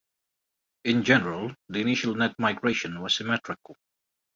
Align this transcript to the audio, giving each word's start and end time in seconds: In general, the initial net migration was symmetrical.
In 0.83 1.03
general, 1.03 1.53
the 1.69 1.79
initial 1.79 2.15
net 2.15 2.33
migration 2.39 3.01
was 3.03 3.15
symmetrical. 3.17 3.77